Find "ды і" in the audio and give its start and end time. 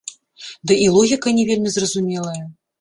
0.71-0.87